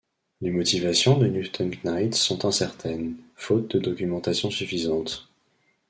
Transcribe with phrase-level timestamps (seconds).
[0.41, 5.29] Les motivations de Newton Knight sont incertaines, faute de documentation suffisante.